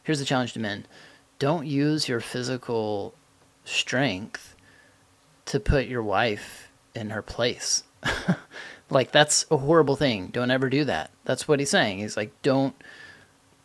Here's 0.04 0.20
the 0.20 0.24
challenge 0.24 0.52
to 0.52 0.60
men: 0.60 0.86
don't 1.40 1.66
use 1.66 2.08
your 2.08 2.20
physical 2.20 3.14
strength 3.64 4.54
to 5.46 5.58
put 5.58 5.86
your 5.86 6.04
wife 6.04 6.70
in 6.94 7.10
her 7.10 7.22
place. 7.22 7.82
Like 8.88 9.10
that's 9.10 9.46
a 9.50 9.56
horrible 9.56 9.96
thing. 9.96 10.28
Don't 10.28 10.50
ever 10.50 10.70
do 10.70 10.84
that. 10.84 11.10
That's 11.24 11.48
what 11.48 11.58
he's 11.58 11.70
saying. 11.70 11.98
He's 11.98 12.16
like, 12.16 12.30
don't 12.42 12.74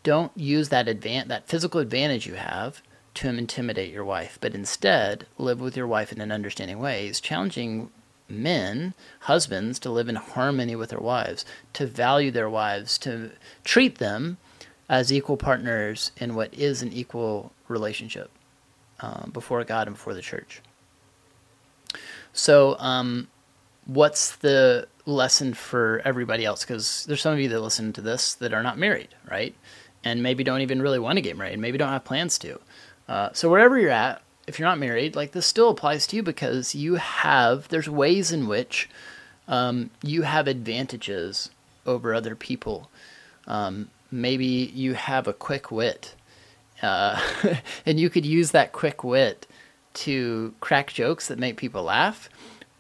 don't 0.04 0.32
use 0.36 0.70
that 0.70 0.88
advan- 0.88 1.28
that 1.28 1.48
physical 1.48 1.80
advantage 1.80 2.26
you 2.26 2.34
have 2.34 2.82
to 3.14 3.30
intimidate 3.30 3.94
your 3.94 4.06
wife, 4.06 4.40
but 4.42 4.56
instead 4.56 5.28
live 5.38 5.62
with 5.62 5.78
your 5.78 5.86
wife 5.86 6.12
in 6.12 6.22
an 6.22 6.32
understanding 6.32 6.80
way. 6.80 7.06
He's 7.06 7.20
challenging 7.20 7.92
men, 8.32 8.94
husbands, 9.22 9.80
to 9.80 9.90
live 9.90 10.10
in 10.10 10.16
harmony 10.16 10.76
with 10.76 10.90
their 10.90 11.00
wives, 11.00 11.46
to 11.74 11.86
value 11.86 12.32
their 12.32 12.50
wives, 12.50 12.98
to 13.00 13.32
treat 13.64 13.98
them 13.98 14.38
as 14.90 15.12
equal 15.12 15.38
partners 15.38 16.12
in 16.18 16.36
what 16.36 16.54
is 16.54 16.82
an 16.82 16.92
equal 16.92 17.52
relationship 17.68 18.30
um, 19.00 19.32
before 19.34 19.64
God 19.64 19.88
and 19.88 19.96
before 19.96 20.14
the 20.14 20.22
church. 20.22 20.62
So, 22.34 22.78
um, 22.80 23.28
what's 23.86 24.36
the 24.38 24.88
lesson 25.06 25.54
for 25.54 26.02
everybody 26.06 26.46
else 26.46 26.64
because 26.64 27.06
there's 27.06 27.22
some 27.22 27.34
of 27.34 27.40
you 27.40 27.50
that 27.50 27.60
listen 27.60 27.92
to 27.94 28.02
this 28.02 28.36
that 28.36 28.54
are 28.54 28.64
not 28.64 28.78
married, 28.78 29.10
right? 29.30 29.56
And 30.04 30.24
maybe 30.24 30.44
don't 30.44 30.62
even 30.62 30.82
really 30.82 31.00
want 31.00 31.18
to 31.18 31.22
get 31.22 31.38
married, 31.38 31.60
maybe 31.60 31.78
don't 31.78 31.90
have 31.90 32.04
plans 32.04 32.38
to. 32.40 32.60
Uh, 33.08 33.30
so 33.34 33.50
wherever 33.50 33.78
you're 33.78 33.90
at, 33.90 34.22
if 34.52 34.60
you're 34.60 34.68
not 34.68 34.80
married, 34.80 35.16
like 35.16 35.32
this 35.32 35.46
still 35.46 35.70
applies 35.70 36.06
to 36.08 36.16
you 36.18 36.24
because 36.24 36.76
you 36.76 36.96
have 36.96 37.68
there's 37.70 37.90
ways 37.90 38.32
in 38.32 38.48
which 38.48 38.90
um, 39.48 39.90
you 40.04 40.24
have 40.24 40.48
advantages 40.48 41.50
over 41.86 42.14
other 42.14 42.36
people. 42.36 42.90
Um, 43.48 43.90
maybe 44.12 44.46
you 44.46 44.94
have 44.94 45.28
a 45.28 45.34
quick 45.34 45.72
wit, 45.72 46.16
uh, 46.82 47.20
and 47.86 48.00
you 48.00 48.10
could 48.10 48.26
use 48.26 48.52
that 48.52 48.72
quick 48.72 49.04
wit 49.04 49.48
to 49.94 50.54
crack 50.60 50.94
jokes 50.94 51.28
that 51.28 51.40
make 51.40 51.58
people 51.58 51.84
laugh 51.84 52.30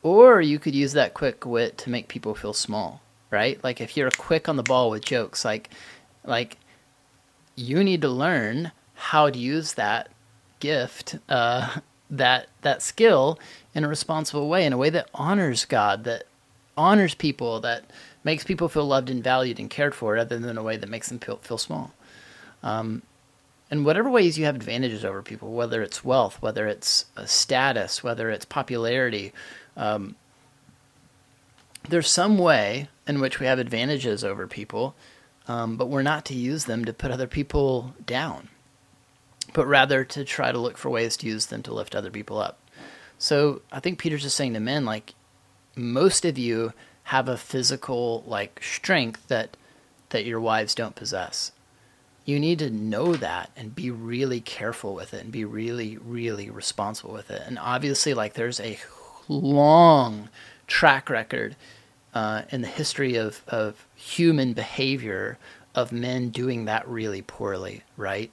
or 0.04 0.42
you 0.42 0.60
could 0.60 0.76
use 0.76 0.94
that 0.94 1.14
quick 1.14 1.46
wit 1.46 1.78
to 1.80 1.90
make 1.90 2.08
people 2.08 2.34
feel 2.34 2.54
small, 2.54 3.02
right? 3.30 3.64
Like 3.64 3.82
if 3.82 3.96
you're 3.96 4.12
quick 4.12 4.50
on 4.50 4.56
the 4.56 4.64
ball 4.64 4.90
with 4.90 5.06
jokes, 5.06 5.46
like 5.46 5.70
like 6.24 6.58
you 7.56 7.84
need 7.84 8.02
to 8.02 8.10
learn 8.10 8.72
how 8.96 9.30
to 9.30 9.38
use 9.38 9.74
that 9.74 10.10
gift, 10.62 11.18
uh, 11.28 11.80
that 12.10 12.48
that 12.62 12.82
skill 12.82 13.38
in 13.76 13.84
a 13.84 13.88
responsible 13.90 14.48
way, 14.48 14.66
in 14.66 14.72
a 14.72 14.78
way 14.78 14.90
that 14.90 15.10
honors 15.14 15.66
God, 15.66 16.06
that 16.06 16.24
honors 16.78 17.14
people, 17.14 17.60
that 17.60 17.84
makes 18.24 18.46
people 18.46 18.70
feel 18.70 18.86
loved 18.86 19.10
and 19.10 19.22
valued 19.24 19.60
and 19.60 19.70
cared 19.70 19.94
for, 19.94 20.14
rather 20.14 20.40
than 20.40 20.58
a 20.58 20.64
way 20.64 20.78
that 20.78 20.90
makes 20.90 21.10
them 21.10 21.20
feel, 21.20 21.38
feel 21.38 21.58
small. 21.58 21.94
Um, 22.64 23.02
and 23.70 23.86
whatever 23.86 24.10
ways 24.10 24.38
you 24.38 24.46
have 24.46 24.56
advantages 24.56 25.04
over 25.04 25.22
people, 25.22 25.52
whether 25.54 25.82
it's 25.82 26.04
wealth, 26.04 26.42
whether 26.42 26.68
it's 26.68 27.06
status, 27.26 28.04
whether 28.04 28.30
it's 28.30 28.46
popularity, 28.46 29.32
um, 29.78 30.16
there's 31.88 32.10
some 32.10 32.38
way 32.38 32.90
in 33.08 33.20
which 33.20 33.40
we 33.40 33.46
have 33.46 33.60
advantages 33.60 34.24
over 34.24 34.46
people, 34.46 34.94
um, 35.48 35.78
but 35.78 35.88
we're 35.88 36.04
not 36.04 36.26
to 36.26 36.34
use 36.34 36.66
them 36.66 36.86
to 36.86 36.94
put 36.94 37.12
other 37.12 37.28
people 37.28 37.94
down, 38.06 38.50
but 39.54 39.68
rather 39.68 40.04
to 40.06 40.24
try 40.24 40.52
to 40.52 40.58
look 40.58 40.78
for 40.78 40.90
ways 40.90 41.18
to 41.18 41.28
use 41.28 41.48
them 41.48 41.64
to 41.64 41.74
lift 41.74 41.96
other 41.96 42.12
people 42.12 42.40
up. 42.40 42.60
So 43.18 43.62
I 43.72 43.80
think 43.80 44.00
Peter's 44.00 44.24
just 44.24 44.36
saying 44.36 44.54
to 44.54 44.60
men, 44.60 44.86
like, 44.86 45.14
most 45.76 46.26
of 46.26 46.38
you 46.38 46.74
have 47.04 47.28
a 47.28 47.38
physical 47.38 48.24
like 48.28 48.62
strength 48.64 49.28
that 49.28 49.58
that 50.10 50.26
your 50.26 50.40
wives 50.40 50.76
don't 50.76 50.96
possess. 50.96 51.52
You 52.26 52.40
need 52.40 52.60
to 52.60 52.70
know 52.70 53.16
that 53.16 53.50
and 53.56 53.74
be 53.76 53.90
really 53.90 54.42
careful 54.42 54.94
with 54.94 55.14
it 55.14 55.24
and 55.24 55.32
be 55.32 55.46
really, 55.46 55.98
really 55.98 56.50
responsible 56.50 57.14
with 57.14 57.32
it. 57.32 57.42
And 57.46 57.58
obviously, 57.58 58.14
like, 58.14 58.34
there's 58.34 58.60
a 58.60 58.78
long 59.28 60.30
track 60.68 61.10
record 61.10 61.56
uh, 62.14 62.44
in 62.50 62.62
the 62.62 62.68
history 62.68 63.16
of, 63.16 63.42
of 63.48 63.88
human 63.96 64.54
behavior 64.54 65.38
of 65.74 65.92
men 65.92 66.30
doing 66.30 66.66
that 66.66 66.88
really 66.88 67.22
poorly, 67.22 67.84
right? 67.98 68.32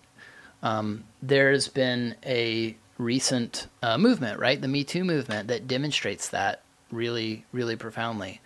Um, 0.63 1.05
there's 1.23 1.69
been 1.69 2.17
a 2.25 2.77
recent 2.99 3.69
uh, 3.83 3.97
movement, 3.99 4.41
right? 4.41 4.61
The 4.61 4.69
Me 4.69 4.85
Too 4.85 5.05
movement 5.05 5.49
that 5.49 5.69
demonstrates 5.69 6.29
that 6.31 6.63
really, 6.91 7.45
really 7.53 7.77
profoundly. 7.77 8.41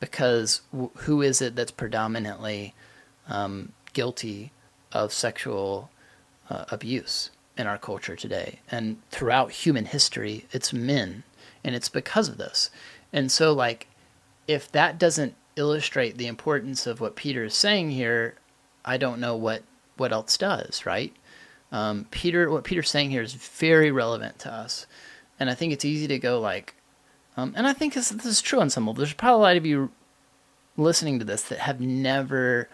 because 0.00 0.62
w- 0.72 0.90
who 0.96 1.22
is 1.22 1.42
it 1.42 1.56
that's 1.56 1.70
predominantly 1.70 2.74
um, 3.28 3.72
guilty 3.92 4.52
of 4.92 5.12
sexual 5.12 5.90
uh, 6.50 6.64
abuse 6.70 7.30
in 7.56 7.66
our 7.66 7.78
culture 7.78 8.16
today? 8.16 8.60
And 8.70 8.98
throughout 9.10 9.50
human 9.52 9.86
history, 9.86 10.46
it's 10.52 10.72
men, 10.72 11.24
and 11.64 11.74
it's 11.74 11.88
because 11.88 12.28
of 12.28 12.38
this. 12.38 12.70
And 13.12 13.30
so, 13.32 13.52
like, 13.52 13.88
if 14.46 14.70
that 14.72 14.98
doesn't 14.98 15.34
illustrate 15.56 16.16
the 16.16 16.26
importance 16.26 16.86
of 16.86 17.00
what 17.00 17.16
Peter 17.16 17.44
is 17.44 17.54
saying 17.54 17.90
here, 17.90 18.34
I 18.84 18.96
don't 18.96 19.20
know 19.20 19.36
what 19.36 19.62
what 19.96 20.12
else 20.12 20.36
does, 20.38 20.86
right? 20.86 21.12
Um, 21.70 22.06
Peter, 22.10 22.50
what 22.50 22.64
Peter's 22.64 22.90
saying 22.90 23.10
here 23.10 23.22
is 23.22 23.34
very 23.34 23.90
relevant 23.90 24.38
to 24.40 24.52
us, 24.52 24.86
and 25.38 25.50
I 25.50 25.54
think 25.54 25.72
it's 25.72 25.84
easy 25.84 26.06
to 26.08 26.18
go 26.18 26.40
like, 26.40 26.74
um, 27.36 27.52
and 27.56 27.66
I 27.66 27.72
think 27.72 27.94
this, 27.94 28.08
this 28.08 28.24
is 28.24 28.40
true 28.40 28.60
on 28.60 28.70
some 28.70 28.86
level. 28.86 28.94
There's 28.94 29.12
probably 29.12 29.38
a 29.38 29.42
lot 29.42 29.56
of 29.56 29.66
you 29.66 29.90
listening 30.76 31.18
to 31.18 31.24
this 31.24 31.42
that 31.42 31.58
have 31.60 31.80
never 31.80 32.68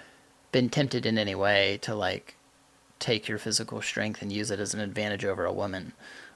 been 0.53 0.69
tempted 0.69 1.05
in 1.07 1.19
any 1.19 1.35
way 1.35 1.79
to 1.83 1.95
like 1.95 2.37
take 3.01 3.27
your 3.27 3.39
physical 3.39 3.83
strength 3.83 4.23
and 4.23 4.33
use 4.33 4.51
it 4.51 4.61
as 4.61 4.75
an 4.75 4.81
advantage 4.81 5.25
over 5.25 5.45
a 5.45 5.53
woman, 5.53 5.93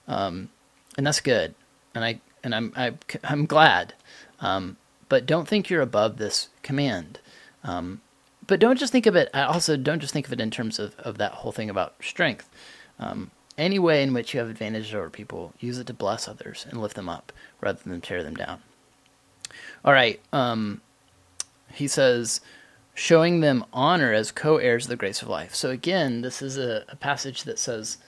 um, 0.08 0.50
and 0.96 1.06
that's 1.06 1.20
good, 1.20 1.54
and 1.94 2.04
I 2.04 2.20
and 2.42 2.54
I'm 2.54 2.72
I, 2.76 2.86
am 2.88 2.98
i 3.22 3.32
am 3.32 3.46
glad, 3.46 3.94
um, 4.40 4.76
but 5.08 5.26
don't 5.26 5.46
think 5.46 5.70
you're 5.70 5.80
above 5.80 6.16
this 6.16 6.48
command. 6.62 7.20
Um, 7.62 8.00
but 8.48 8.58
don't 8.58 8.78
just 8.78 8.92
think 8.92 9.06
of 9.06 9.14
it. 9.14 9.32
Also, 9.32 9.76
don't 9.76 10.00
just 10.00 10.12
think 10.12 10.26
of 10.26 10.32
it 10.32 10.40
in 10.40 10.50
terms 10.50 10.80
of, 10.80 10.96
of 10.98 11.18
that 11.18 11.32
whole 11.32 11.52
thing 11.52 11.70
about 11.70 11.94
strength. 12.02 12.50
Um, 12.98 13.30
any 13.56 13.78
way 13.78 14.02
in 14.02 14.14
which 14.14 14.32
you 14.32 14.40
have 14.40 14.48
advantages 14.48 14.94
over 14.94 15.10
people, 15.10 15.52
use 15.60 15.78
it 15.78 15.86
to 15.88 15.92
bless 15.92 16.26
others 16.26 16.66
and 16.68 16.80
lift 16.80 16.96
them 16.96 17.08
up 17.08 17.32
rather 17.60 17.78
than 17.84 18.00
tear 18.00 18.24
them 18.24 18.34
down. 18.34 18.62
All 19.84 19.92
right. 19.92 20.20
Um, 20.32 20.80
he 21.72 21.86
says, 21.86 22.40
showing 22.94 23.40
them 23.40 23.64
honor 23.72 24.12
as 24.12 24.32
co 24.32 24.56
heirs 24.56 24.86
of 24.86 24.90
the 24.90 24.96
grace 24.96 25.22
of 25.22 25.28
life. 25.28 25.54
So, 25.54 25.70
again, 25.70 26.22
this 26.22 26.40
is 26.40 26.56
a, 26.56 26.84
a 26.88 26.96
passage 26.96 27.42
that 27.44 27.58
says, 27.58 27.98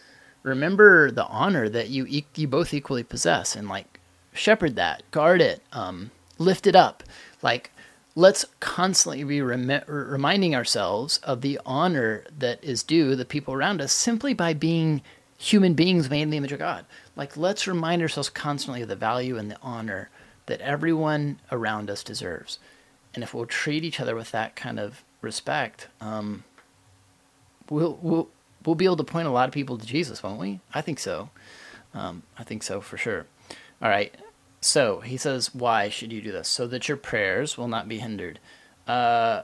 remember 0.42 1.10
the 1.10 1.26
honor 1.26 1.68
that 1.68 1.90
you, 1.90 2.06
e- 2.08 2.26
you 2.34 2.48
both 2.48 2.72
equally 2.72 3.02
possess 3.02 3.54
and 3.54 3.68
like 3.68 4.00
shepherd 4.32 4.76
that, 4.76 5.02
guard 5.10 5.42
it, 5.42 5.62
um, 5.72 6.10
lift 6.38 6.66
it 6.66 6.74
up. 6.74 7.02
Like, 7.42 7.72
let's 8.14 8.44
constantly 8.58 9.24
be 9.24 9.40
rem- 9.40 9.82
reminding 9.86 10.54
ourselves 10.54 11.18
of 11.18 11.40
the 11.40 11.60
honor 11.64 12.24
that 12.36 12.62
is 12.62 12.82
due 12.82 13.14
the 13.14 13.24
people 13.24 13.54
around 13.54 13.80
us 13.80 13.92
simply 13.92 14.34
by 14.34 14.52
being 14.52 15.02
human 15.38 15.74
beings 15.74 16.10
made 16.10 16.22
in 16.22 16.30
the 16.30 16.36
image 16.36 16.52
of 16.52 16.58
God. 16.58 16.84
Like, 17.16 17.36
let's 17.36 17.66
remind 17.66 18.02
ourselves 18.02 18.28
constantly 18.28 18.82
of 18.82 18.88
the 18.88 18.96
value 18.96 19.38
and 19.38 19.50
the 19.50 19.58
honor 19.62 20.10
that 20.46 20.60
everyone 20.60 21.40
around 21.50 21.88
us 21.90 22.02
deserves. 22.02 22.58
And 23.14 23.22
if 23.22 23.32
we'll 23.32 23.46
treat 23.46 23.84
each 23.84 24.00
other 24.00 24.14
with 24.14 24.30
that 24.32 24.54
kind 24.54 24.78
of 24.78 25.02
respect, 25.22 25.88
um, 26.00 26.44
we'll, 27.68 27.98
we'll, 28.02 28.28
we'll 28.64 28.74
be 28.74 28.84
able 28.84 28.96
to 28.96 29.04
point 29.04 29.28
a 29.28 29.30
lot 29.30 29.48
of 29.48 29.54
people 29.54 29.78
to 29.78 29.86
Jesus, 29.86 30.22
won't 30.22 30.40
we? 30.40 30.60
I 30.74 30.80
think 30.80 30.98
so. 30.98 31.30
Um, 31.94 32.22
I 32.38 32.44
think 32.44 32.62
so 32.62 32.80
for 32.80 32.96
sure. 32.96 33.26
All 33.80 33.88
right. 33.88 34.14
So 34.60 35.00
he 35.00 35.16
says, 35.16 35.54
Why 35.54 35.88
should 35.88 36.12
you 36.12 36.20
do 36.20 36.32
this? 36.32 36.48
So 36.48 36.66
that 36.66 36.88
your 36.88 36.96
prayers 36.96 37.56
will 37.56 37.68
not 37.68 37.88
be 37.88 37.98
hindered. 37.98 38.38
Uh, 38.86 39.42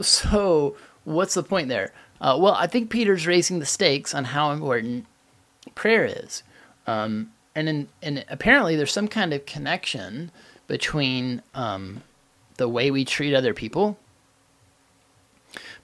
so, 0.00 0.76
what's 1.04 1.34
the 1.34 1.42
point 1.42 1.68
there? 1.68 1.92
Uh, 2.20 2.36
well, 2.40 2.54
I 2.54 2.66
think 2.66 2.90
Peter's 2.90 3.26
raising 3.26 3.58
the 3.58 3.66
stakes 3.66 4.14
on 4.14 4.24
how 4.24 4.50
important 4.50 5.06
prayer 5.74 6.04
is. 6.04 6.42
Um, 6.86 7.32
and, 7.54 7.68
in, 7.68 7.88
and 8.02 8.24
apparently, 8.28 8.76
there's 8.76 8.92
some 8.92 9.08
kind 9.08 9.32
of 9.32 9.46
connection 9.46 10.30
between 10.66 11.42
um, 11.54 12.02
the 12.56 12.68
way 12.68 12.90
we 12.90 13.04
treat 13.04 13.34
other 13.34 13.54
people, 13.54 13.98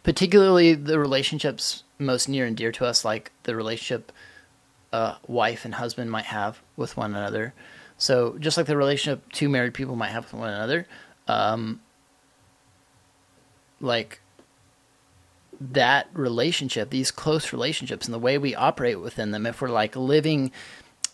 particularly 0.03 0.75
the 0.75 0.99
relationships 0.99 1.83
most 1.99 2.29
near 2.29 2.45
and 2.47 2.57
dear 2.57 2.71
to 2.73 2.85
us, 2.85 3.05
like 3.05 3.33
the 3.45 3.57
relationship 3.57 4.13
a 4.93 5.17
wife 5.27 5.65
and 5.65 5.75
husband 5.75 6.11
might 6.11 6.27
have 6.27 6.63
with 6.77 6.97
one 6.97 7.15
another, 7.17 7.53
so 7.99 8.37
just 8.39 8.57
like 8.57 8.67
the 8.67 8.77
relationship 8.77 9.31
two 9.33 9.49
married 9.49 9.75
people 9.75 9.97
might 9.97 10.11
have 10.11 10.25
with 10.25 10.35
one 10.35 10.51
another, 10.51 10.87
um, 11.29 11.81
like 13.81 14.21
that 15.61 16.09
relationship, 16.13 16.91
these 16.91 17.11
close 17.11 17.53
relationships, 17.53 18.07
and 18.07 18.15
the 18.15 18.19
way 18.19 18.39
we 18.39 18.55
operate 18.55 19.01
within 19.01 19.31
them, 19.31 19.47
if 19.47 19.61
we're 19.61 19.69
like 19.69 19.95
living 19.97 20.51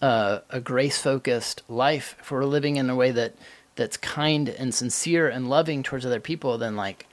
uh, 0.01 0.41
a 0.49 0.61
grace 0.61 1.01
focused 1.01 1.63
life, 1.69 2.17
if 2.21 2.31
we're 2.31 2.45
living 2.45 2.77
in 2.77 2.89
a 2.89 2.97
way 2.97 3.11
that 3.11 3.35
that's 3.77 3.97
kind 3.97 4.49
and 4.49 4.75
sincere 4.75 5.29
and 5.29 5.49
loving 5.49 5.83
towards 5.83 6.05
other 6.05 6.21
people, 6.21 6.59
then 6.59 6.77
like 6.77 7.07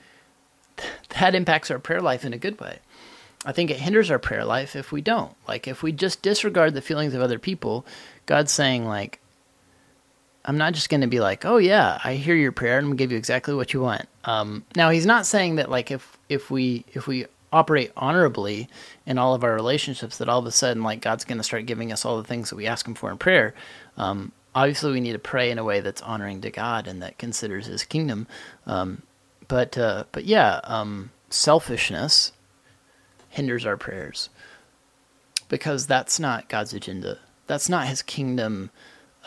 that 1.10 1.36
impacts 1.36 1.70
our 1.70 1.80
prayer 1.80 2.02
life 2.02 2.24
in 2.26 2.34
a 2.34 2.38
good 2.38 2.60
way. 2.60 2.80
I 3.46 3.52
think 3.52 3.70
it 3.70 3.80
hinders 3.80 4.10
our 4.10 4.20
prayer 4.20 4.44
life 4.44 4.76
if 4.76 4.92
we 4.92 5.02
don't. 5.02 5.34
Like 5.48 5.68
if 5.68 5.84
we 5.84 5.92
just 5.92 6.22
disregard 6.22 6.74
the 6.74 6.82
feelings 6.82 7.14
of 7.14 7.22
other 7.22 7.40
people, 7.40 7.86
God's 8.26 8.52
saying 8.52 8.86
like 8.86 9.20
I'm 10.48 10.58
not 10.58 10.74
just 10.74 10.90
going 10.90 11.02
to 11.02 11.08
be 11.08 11.20
like, 11.20 11.46
"Oh 11.46 11.58
yeah, 11.58 12.00
I 12.04 12.16
hear 12.16 12.36
your 12.36 12.54
prayer 12.54 12.78
and 12.78 12.86
I'm 12.86 12.92
going 12.92 12.98
to 12.98 13.04
give 13.04 13.12
you 13.12 13.18
exactly 13.18 13.54
what 13.54 13.74
you 13.74 13.82
want." 13.82 14.08
Um, 14.24 14.64
now, 14.76 14.90
he's 14.90 15.06
not 15.06 15.26
saying 15.26 15.56
that 15.56 15.70
like 15.70 15.92
if 15.92 16.18
if 16.30 16.50
we 16.50 16.86
if 16.94 17.06
we 17.06 17.26
operate 17.52 17.92
honorably 17.98 18.70
in 19.06 19.18
all 19.18 19.34
of 19.36 19.44
our 19.44 19.54
relationships, 19.54 20.18
that 20.18 20.30
all 20.30 20.40
of 20.40 20.46
a 20.46 20.52
sudden 20.52 20.84
like 20.84 21.02
God's 21.02 21.26
going 21.26 21.38
to 21.38 21.44
start 21.44 21.66
giving 21.66 21.92
us 21.92 22.06
all 22.06 22.18
the 22.18 22.28
things 22.28 22.50
that 22.50 22.56
we 22.56 22.66
ask 22.66 22.88
Him 22.88 22.96
for 22.96 23.12
in 23.12 23.18
prayer. 23.18 23.54
Um, 23.98 24.32
obviously, 24.56 24.94
we 24.94 25.02
need 25.02 25.14
to 25.14 25.20
pray 25.20 25.52
in 25.52 25.60
a 25.60 25.66
way 25.66 25.82
that's 25.82 26.02
honoring 26.02 26.40
to 26.42 26.50
God 26.50 26.88
and 26.88 27.02
that 27.02 27.18
considers 27.18 27.66
His 27.66 27.84
kingdom. 27.84 28.26
Um, 28.66 29.02
but 29.50 29.78
uh, 29.78 30.06
but 30.14 30.24
yeah, 30.24 30.62
um, 30.64 31.12
selfishness 31.30 32.32
hinders 33.30 33.66
our 33.66 33.76
prayers 33.76 34.30
because 35.50 35.88
that's 35.88 36.22
not 36.22 36.48
God's 36.48 36.74
agenda. 36.74 37.20
That's 37.48 37.68
not 37.68 37.88
His 37.88 38.02
kingdom 38.02 38.72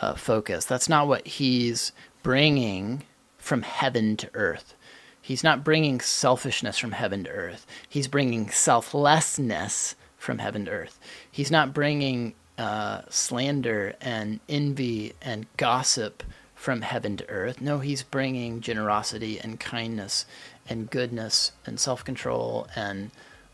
uh, 0.01 0.15
focus. 0.15 0.65
That's 0.65 0.89
not 0.89 1.07
what 1.07 1.25
he's 1.25 1.91
bringing 2.23 3.03
from 3.37 3.61
heaven 3.61 4.17
to 4.17 4.29
earth. 4.33 4.75
He's 5.21 5.43
not 5.43 5.63
bringing 5.63 6.01
selfishness 6.01 6.77
from 6.77 6.93
heaven 6.93 7.23
to 7.25 7.29
earth. 7.29 7.65
He's 7.87 8.07
bringing 8.07 8.49
selflessness 8.49 9.95
from 10.17 10.39
heaven 10.39 10.65
to 10.65 10.71
earth. 10.71 10.99
He's 11.31 11.51
not 11.51 11.73
bringing 11.73 12.33
uh, 12.57 13.01
slander 13.09 13.95
and 14.01 14.39
envy 14.49 15.13
and 15.21 15.45
gossip 15.57 16.23
from 16.55 16.81
heaven 16.81 17.17
to 17.17 17.29
earth. 17.29 17.61
No, 17.61 17.79
he's 17.79 18.03
bringing 18.03 18.61
generosity 18.61 19.39
and 19.39 19.59
kindness 19.59 20.25
and 20.67 20.89
goodness 20.89 21.53
and 21.65 21.79
self 21.79 22.03
control 22.03 22.67
and 22.75 23.11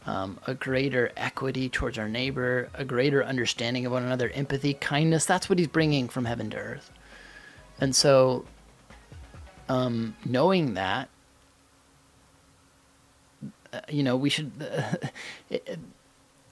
um, 0.07 0.39
a 0.47 0.53
greater 0.53 1.11
equity 1.17 1.67
towards 1.67 1.97
our 1.97 2.07
neighbor, 2.07 2.69
a 2.73 2.85
greater 2.85 3.23
understanding 3.23 3.85
of 3.85 3.91
one 3.91 4.03
another, 4.03 4.29
empathy, 4.29 4.73
kindness. 4.73 5.25
That's 5.25 5.49
what 5.49 5.59
he's 5.59 5.67
bringing 5.67 6.07
from 6.07 6.23
heaven 6.25 6.49
to 6.51 6.57
earth. 6.57 6.91
And 7.79 7.93
so, 7.93 8.45
um, 9.67 10.15
knowing 10.25 10.75
that, 10.75 11.09
uh, 13.73 13.81
you 13.89 14.01
know, 14.01 14.15
we 14.15 14.29
should. 14.29 14.51
Uh, 14.61 15.07
it, 15.49 15.77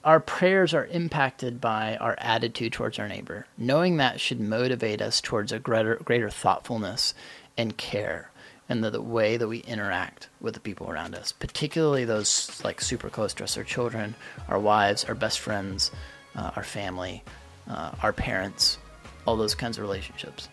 our 0.04 0.20
prayers 0.20 0.76
are 0.76 0.86
impacted 0.86 1.60
by 1.60 1.98
our 1.98 2.16
attitude 2.20 2.74
towards 2.74 3.00
our 3.00 3.08
neighbor. 3.08 3.48
Knowing 3.58 3.98
that 3.98 4.20
should 4.20 4.40
motivate 4.40 5.02
us 5.02 5.20
towards 5.20 5.52
a 5.52 5.58
greater, 5.58 5.96
greater 5.96 6.30
thoughtfulness 6.30 7.16
and 7.58 7.76
care 7.76 8.30
and 8.70 8.84
the, 8.84 8.90
the, 8.90 9.02
way 9.02 9.38
that 9.38 9.48
we 9.48 9.60
interact 9.60 10.30
with 10.42 10.54
the 10.54 10.60
people 10.60 10.90
around 10.90 11.16
us, 11.16 11.32
particularly 11.32 12.06
those 12.06 12.62
like 12.64 12.82
super 12.82 13.10
close 13.10 13.34
to 13.36 13.44
us, 13.44 13.58
our 13.58 13.64
children, 13.64 14.16
our 14.48 14.60
wives, 14.60 15.06
our 15.06 15.16
best 15.16 15.40
friends, 15.40 15.92
uh, 16.36 16.52
our 16.56 16.64
family, 16.64 17.24
uh, 17.70 17.92
our 18.02 18.14
parents, 18.14 18.78
all 19.26 19.38
those 19.38 19.56
kinds 19.56 19.78
of 19.78 19.84
relationships. 19.84 20.50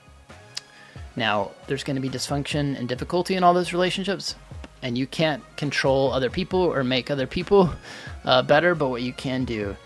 Now, 1.16 1.50
there's 1.66 1.84
going 1.84 1.96
to 1.96 2.02
be 2.02 2.08
dysfunction 2.08 2.78
and 2.78 2.88
difficulty 2.88 3.34
in 3.34 3.42
all 3.44 3.54
those 3.54 3.72
relationships, 3.72 4.34
and 4.82 4.96
you 4.96 5.06
can't 5.06 5.42
control 5.56 6.12
other 6.12 6.30
people 6.30 6.60
or 6.60 6.82
make 6.84 7.10
other 7.10 7.26
people 7.26 7.70
uh, 8.24 8.42
better, 8.42 8.74
but 8.74 8.88
what 8.88 9.02
you 9.02 9.12
can 9.12 9.44
do 9.44 9.76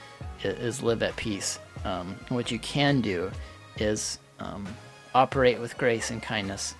is, 0.43 0.59
is 0.59 0.83
live 0.83 1.03
at 1.03 1.17
peace. 1.17 1.59
Um, 1.85 2.17
what 2.29 2.51
you 2.51 2.59
can 2.59 3.01
do 3.01 3.31
is 3.79 4.19
um, 4.41 4.67
operate 5.15 5.61
with 5.61 5.77
grace 5.79 6.11
and 6.11 6.23
kindness 6.23 6.75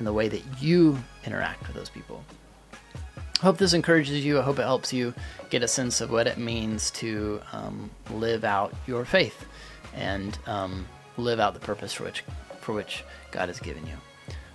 in 0.00 0.04
the 0.04 0.12
way 0.12 0.28
that 0.28 0.42
you 0.60 0.98
interact 1.24 1.66
with 1.68 1.76
those 1.76 1.88
people. 1.88 2.24
I 2.72 3.44
hope 3.44 3.58
this 3.58 3.72
encourages 3.72 4.24
you. 4.24 4.38
I 4.38 4.42
hope 4.42 4.58
it 4.58 4.62
helps 4.62 4.92
you 4.92 5.14
get 5.48 5.62
a 5.62 5.68
sense 5.68 6.00
of 6.00 6.10
what 6.10 6.26
it 6.26 6.36
means 6.36 6.90
to 6.92 7.40
um, 7.52 7.90
live 8.10 8.44
out 8.44 8.74
your 8.86 9.04
faith 9.04 9.46
and 9.94 10.36
um, 10.46 10.86
live 11.16 11.40
out 11.40 11.54
the 11.54 11.60
purpose 11.60 11.92
for 11.92 12.04
which 12.04 12.24
for 12.60 12.74
which 12.74 13.04
God 13.30 13.48
has 13.48 13.58
given 13.58 13.86
you. 13.86 13.94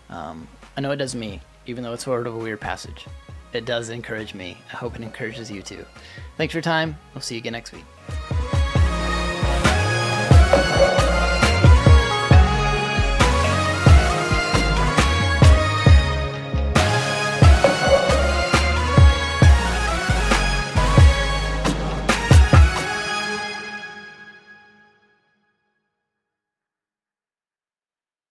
Um, 0.09 0.47
I 0.77 0.81
know 0.81 0.91
it 0.91 0.97
does 0.97 1.15
me, 1.15 1.41
even 1.65 1.83
though 1.83 1.93
it's 1.93 2.03
sort 2.03 2.27
of 2.27 2.35
a 2.35 2.37
weird 2.37 2.61
passage. 2.61 3.05
It 3.53 3.65
does 3.65 3.89
encourage 3.89 4.35
me. 4.35 4.57
I 4.71 4.75
hope 4.75 4.95
it 4.95 5.01
encourages 5.01 5.49
you 5.49 5.61
too. 5.61 5.85
Thanks 6.37 6.51
for 6.51 6.57
your 6.57 6.63
time. 6.63 6.95
We'll 7.13 7.21
see 7.21 7.35
you 7.35 7.39
again 7.39 7.53
next 7.53 7.71
week. 7.71 7.85